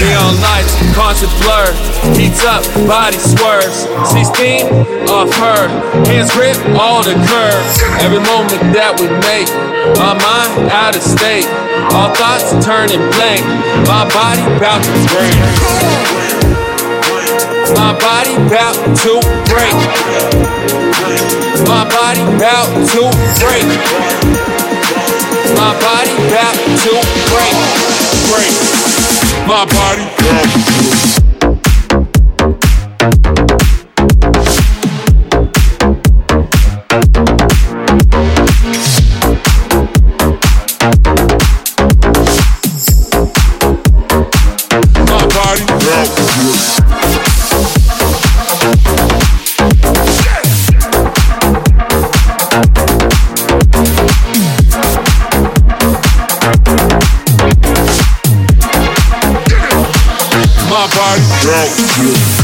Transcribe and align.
Neon 0.00 0.32
lights, 0.40 0.72
conscious 0.96 1.28
blur. 1.44 1.68
Heats 2.16 2.40
up, 2.48 2.64
body 2.88 3.20
swerves. 3.20 3.84
See 4.08 4.24
steam 4.24 4.64
off 5.12 5.28
her. 5.36 5.68
Hands 6.08 6.32
grip 6.32 6.56
all 6.72 7.04
the 7.04 7.12
curves. 7.28 7.74
Every 8.00 8.24
moment 8.24 8.64
that 8.72 8.96
we 8.96 9.12
make, 9.28 9.44
my 10.00 10.16
mind 10.16 10.72
out 10.72 10.96
of 10.96 11.04
state. 11.04 11.44
All 11.92 12.08
thoughts 12.16 12.48
turning 12.64 13.04
blank. 13.12 13.44
My 13.84 14.08
body 14.08 14.40
bout 14.56 14.80
to 14.80 14.92
break. 15.12 15.36
My 17.76 17.92
body 18.00 18.40
bout 18.48 18.80
to 19.04 19.20
break. 19.52 19.76
My 21.68 21.84
body 21.84 22.24
bout 22.40 22.72
to 22.72 23.04
break. 23.36 23.68
My 25.60 25.76
body 25.76 26.14
bout 26.32 26.56
to 26.88 26.92
break. 27.28 27.56
Break. 28.32 28.80
My 29.50 29.64
body 29.64 31.29
My 60.96 61.16
body 61.44 62.39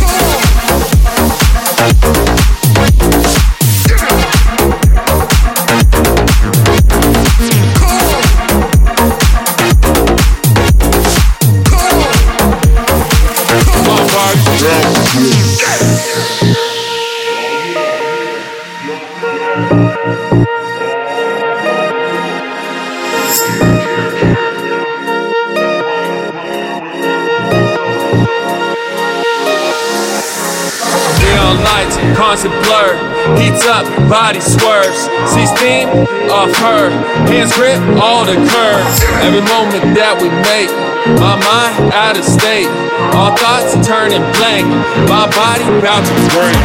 up, 33.66 33.86
body 34.08 34.40
swerves. 34.40 35.10
See 35.34 35.46
steam 35.46 35.88
off 36.30 36.54
her. 36.62 36.90
Hands 37.26 37.52
grip 37.54 37.82
all 37.98 38.24
the 38.24 38.38
curves. 38.38 38.96
Every 39.26 39.42
moment 39.42 39.94
that 39.98 40.14
we 40.22 40.30
make, 40.46 40.70
my 41.18 41.34
mind 41.34 41.90
out 41.90 42.14
of 42.14 42.24
state. 42.24 42.70
All 43.14 43.34
thoughts 43.34 43.74
turning 43.82 44.22
blank. 44.38 44.70
My 45.10 45.26
body 45.34 45.66
bout 45.82 46.06
to 46.06 46.14
break. 46.30 46.58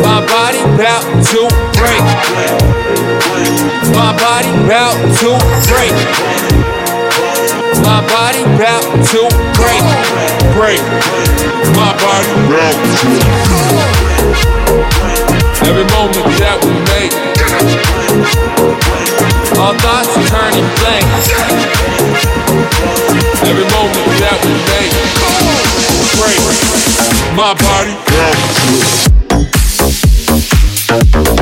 My 0.00 0.24
body 0.24 0.62
bout 0.80 1.04
to 1.32 1.42
break. 1.76 2.04
My 3.92 4.16
body 4.16 4.52
bout 4.64 4.96
to 5.20 5.36
break. 5.68 5.92
My 7.84 8.00
body 8.08 8.42
bout 8.56 8.84
to 9.12 9.22
break. 9.56 9.84
Break. 10.56 10.82
My 11.76 11.92
body 12.00 12.32
bout 12.48 12.76
to 13.00 14.51
Every 14.72 15.84
moment 15.92 16.32
that 16.40 16.56
we 16.64 16.72
make. 16.88 17.12
All 19.60 19.74
thoughts 19.76 20.16
are 20.16 20.24
turning 20.32 20.64
blank. 20.80 21.04
Every 23.44 23.68
moment 23.68 24.08
that 24.16 24.38
we 24.44 24.52
make. 24.72 24.92
Break. 26.16 26.40
My 27.36 27.52
body 27.54 27.94
My 30.92 31.41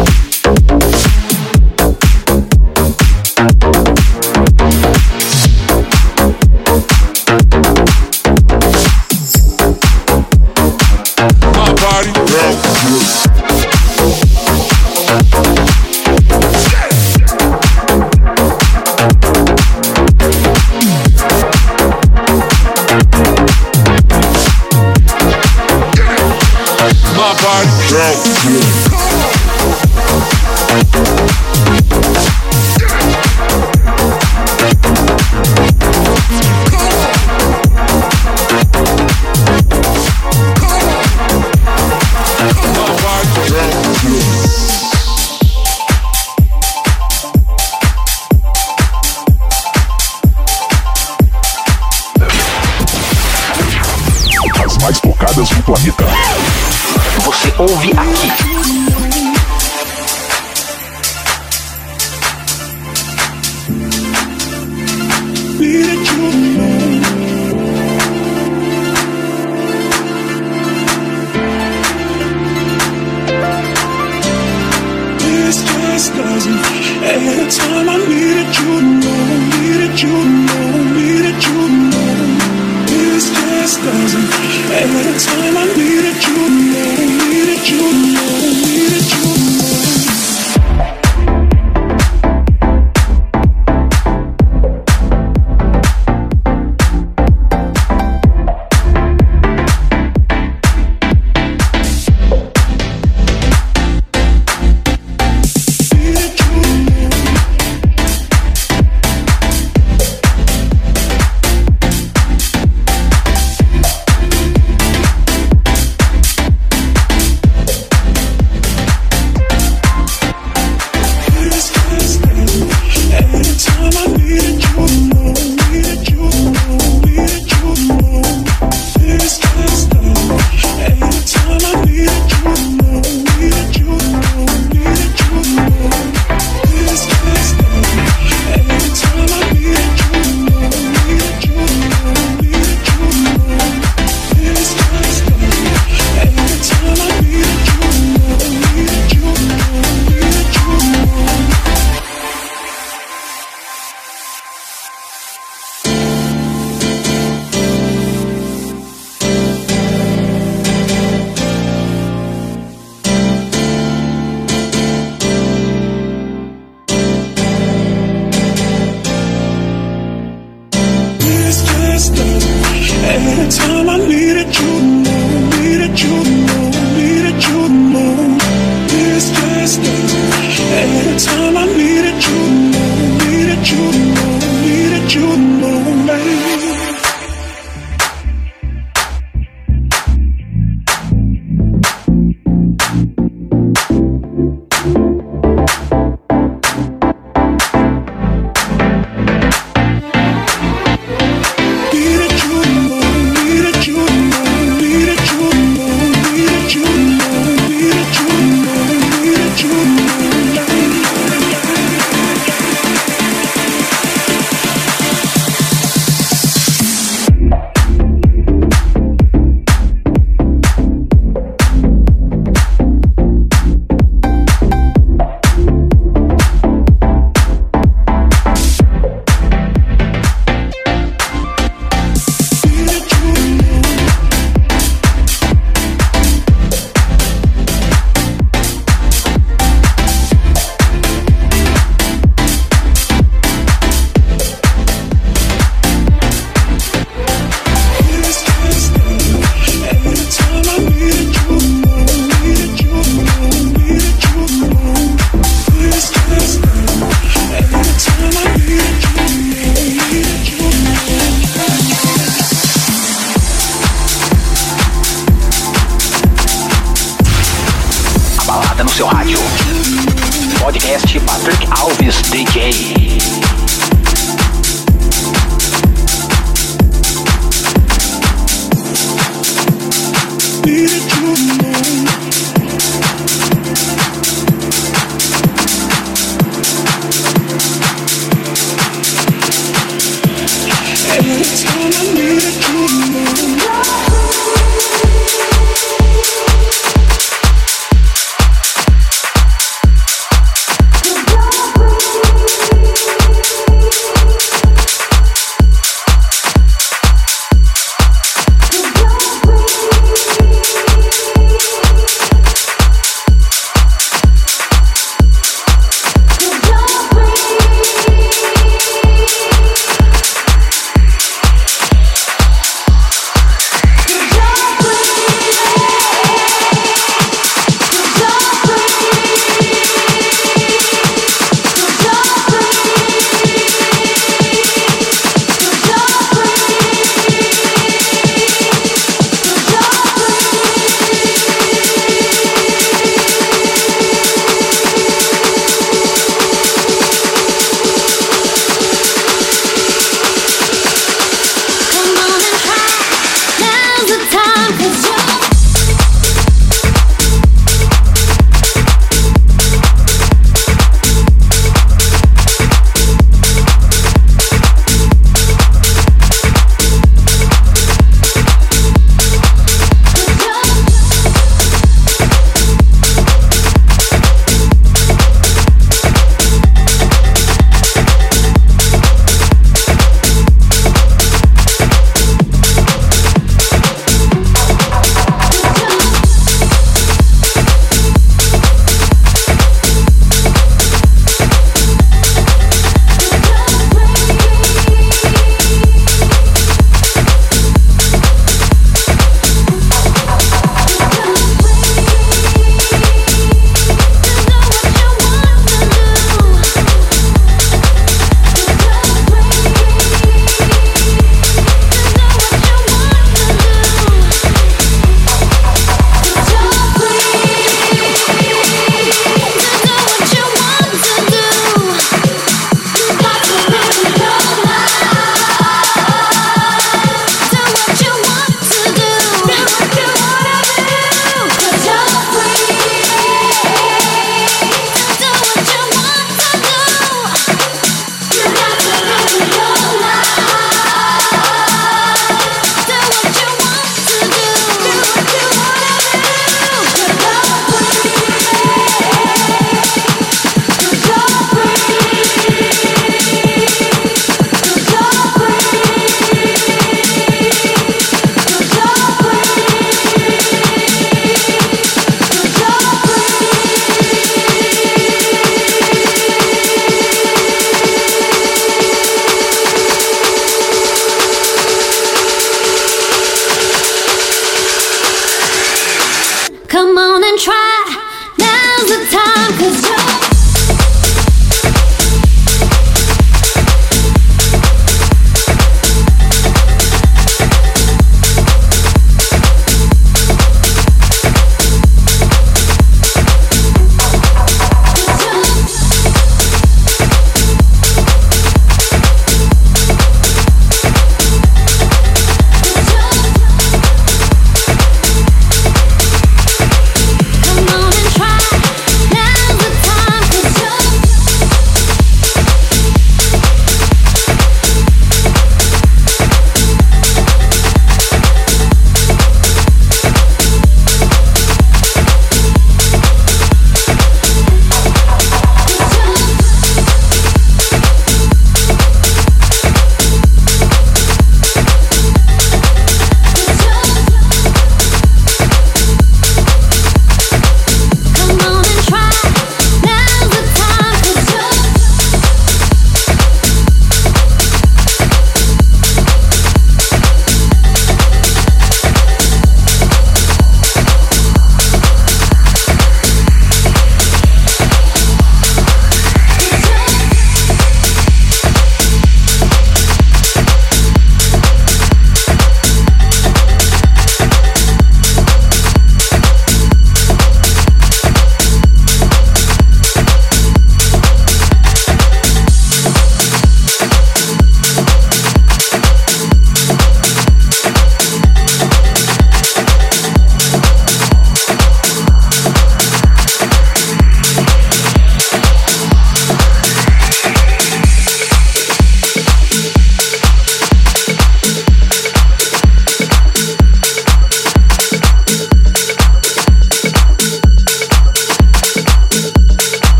body 27.93 29.00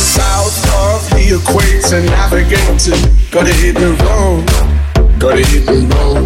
South 0.00 0.56
of 0.80 1.04
the 1.12 1.36
equator, 1.36 2.00
navigating. 2.00 3.04
Gotta 3.30 3.52
hit 3.52 3.76
the 3.76 3.92
road, 4.00 4.48
gotta 5.20 5.44
hit 5.44 5.66
the 5.66 5.84
road. 5.92 6.24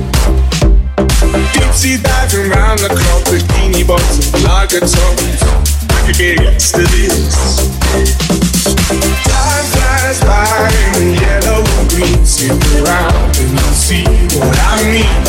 Deep 1.52 1.74
sea 1.74 1.98
diving 1.98 2.52
around 2.52 2.78
the 2.78 2.88
clock, 2.88 3.26
bikini 3.26 3.82
bottom, 3.87 4.42
lager 4.46 4.78
tones. 4.78 5.42
I 5.90 6.06
could 6.06 6.16
get 6.16 6.40
used 6.40 6.74
to 6.76 6.82
this. 6.87 7.34
Time 9.26 9.66
flies 9.74 10.20
by 10.22 10.70
in 11.02 11.18
yellow 11.18 11.66
and 11.66 11.88
green. 11.90 12.24
Sit 12.24 12.54
around 12.78 13.37
and 13.37 13.50
you'll 13.50 13.74
see 13.74 14.06
what 14.38 14.54
I 14.54 14.87
mean. 14.87 15.24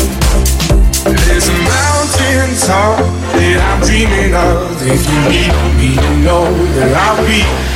There's 1.26 1.48
a 1.48 1.56
mountain 1.66 2.54
top 2.62 3.02
that 3.34 3.58
I'm 3.58 3.80
dreaming 3.82 4.34
of. 4.34 4.78
If 4.86 5.02
you 5.10 5.18
need 5.34 5.54
me, 5.78 5.88
you 5.98 6.12
know 6.22 6.46
that 6.78 6.94
I'll 6.94 7.26
be. 7.26 7.75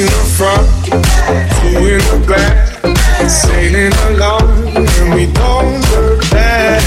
in 0.00 0.06
the 0.06 0.26
front, 0.32 0.66
two 1.60 1.84
in 1.84 2.00
the 2.08 2.24
back, 2.26 3.28
sailing 3.28 3.92
along, 4.08 4.48
and 4.74 5.14
we 5.14 5.26
don't 5.32 5.76
look 5.92 6.20
back. 6.30 6.80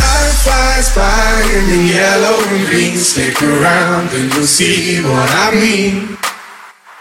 Time 0.00 0.34
flies 0.40 0.88
by 0.96 1.52
in 1.52 1.64
the 1.68 1.80
yellow 1.92 2.38
and 2.48 2.66
green. 2.68 2.96
Stick 2.96 3.42
around 3.42 4.08
and 4.14 4.32
you'll 4.32 4.46
see 4.46 5.02
what 5.02 5.28
I 5.28 5.50
mean. 5.54 6.16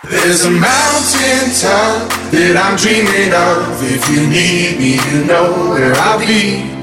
There's 0.09 0.43
a 0.43 0.51
mountain 0.51 1.55
top 1.55 2.11
that 2.35 2.59
I'm 2.59 2.75
dreaming 2.75 3.31
of. 3.31 3.79
If 3.81 4.09
you 4.09 4.27
need 4.27 4.77
me, 4.77 4.99
you 5.07 5.25
know 5.25 5.69
where 5.69 5.93
I'll 5.95 6.19
be. 6.19 6.83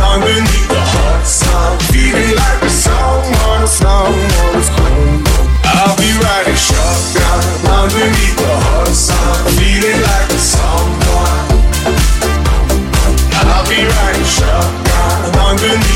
underneath 0.00 0.68
the 0.68 0.80
hot 0.80 1.26
sun, 1.26 1.78
feeling 1.90 2.34
like 2.36 2.62
a. 2.62 2.70
I'll 5.64 5.96
be 5.96 6.10
riding 6.22 6.56
shotgun 6.56 7.40
the 8.36 8.54
hot 8.66 8.88
sun, 8.88 9.46
feeling 9.58 10.00
like 10.00 10.28
a. 10.30 10.40
I'll 13.34 13.66
be 13.68 13.84
riding 13.84 14.24
shotgun 14.24 15.95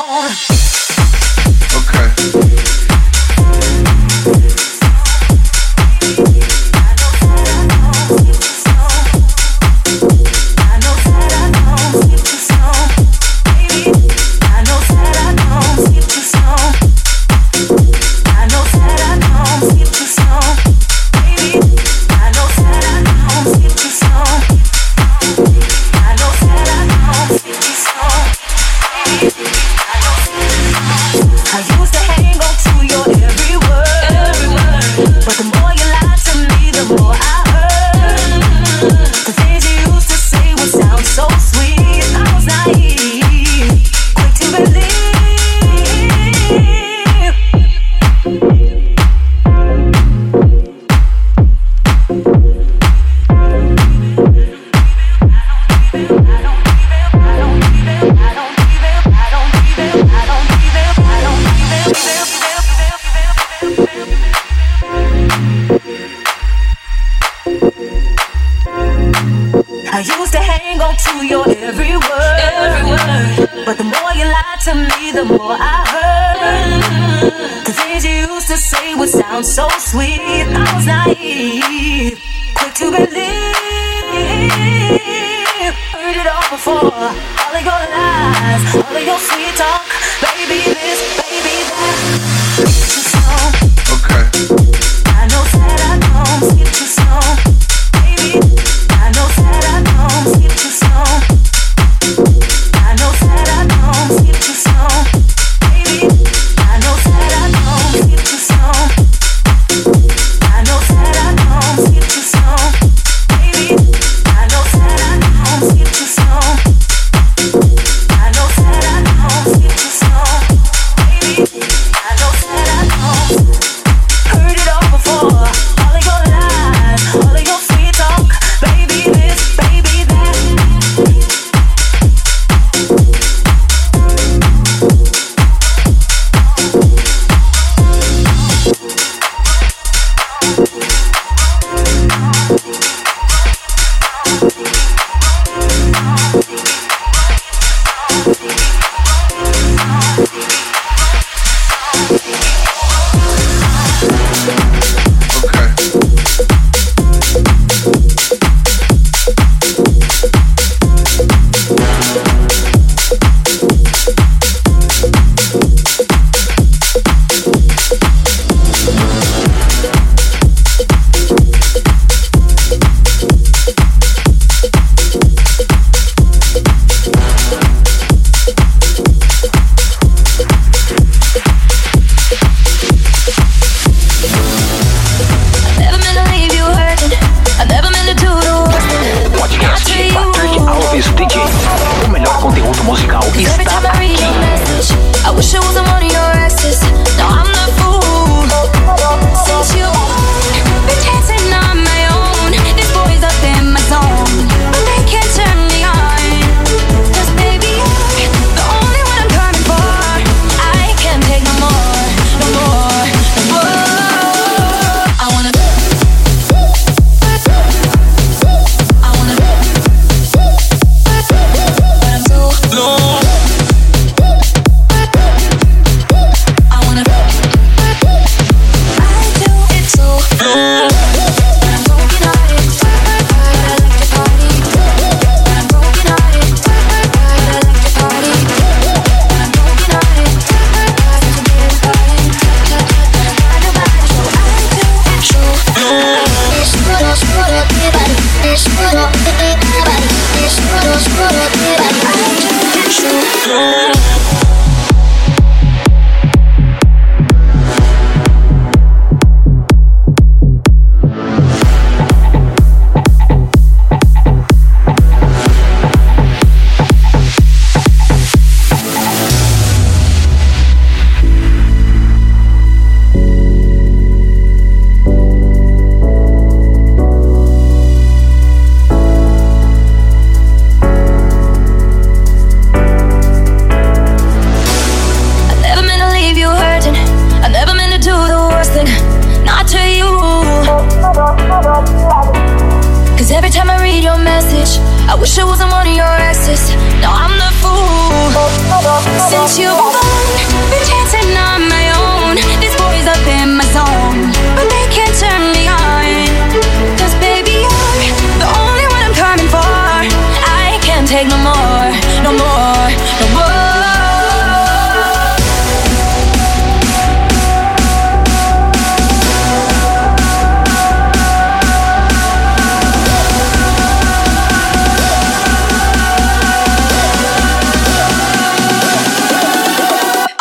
Oh. 0.00 0.87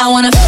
I 0.08 0.10
wanna 0.10 0.47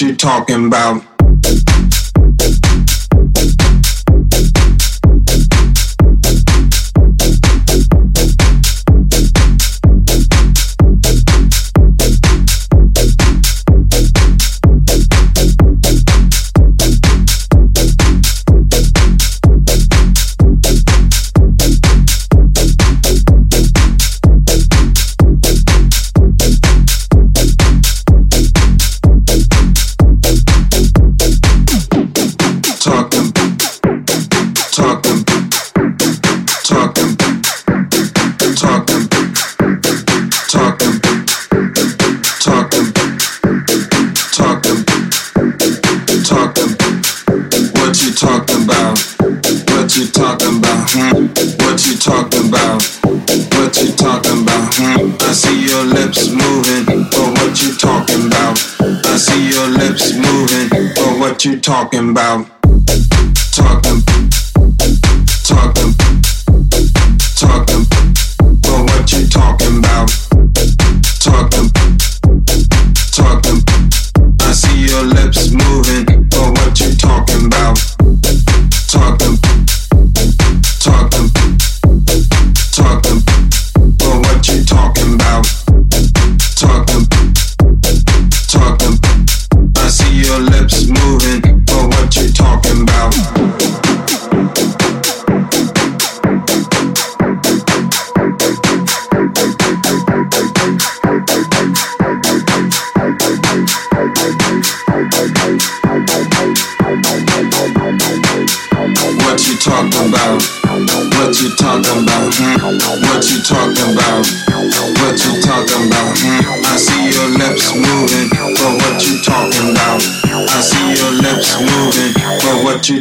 you 0.00 0.14
talking 0.14 0.66
about? 0.66 1.17
Talking 61.68 62.08
about 62.08 62.57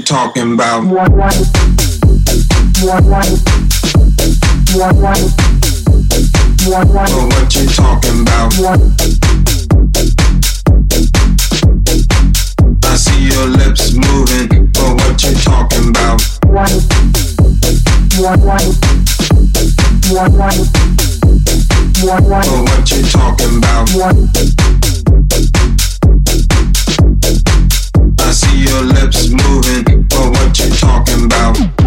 talking 0.08 0.54
about. 0.54 0.86
What 0.86 1.12
you 7.54 7.68
talking 7.68 8.22
about? 8.22 8.54
I 12.86 12.96
see 12.96 13.28
your 13.28 13.48
lips 13.48 13.94
moving, 13.94 14.72
but 14.72 14.96
what 14.96 15.24
you 15.24 15.36
talking 15.44 15.90
about? 15.90 16.22
What 16.46 16.72
you 22.90 23.04
talking 23.12 23.58
about? 23.58 24.87
Your 28.78 28.86
lips 28.94 29.30
moving, 29.30 30.04
but 30.04 30.30
what 30.30 30.60
you 30.60 30.70
talking 30.70 31.26
about? 31.26 31.58
About 31.58 31.87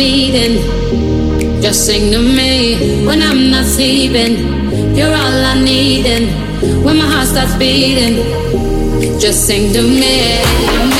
beating, 0.00 0.56
just 1.60 1.84
sing 1.84 2.10
to 2.12 2.18
me. 2.18 3.04
When 3.06 3.20
I'm 3.20 3.50
not 3.50 3.66
sleeping, 3.66 4.34
you're 4.96 5.14
all 5.22 5.44
I 5.52 5.60
need. 5.62 6.06
And 6.06 6.26
when 6.84 6.96
my 6.96 7.04
heart 7.12 7.26
starts 7.26 7.54
beating, 7.56 8.16
just 9.20 9.46
sing 9.46 9.74
to 9.74 9.82
me. 9.82 10.99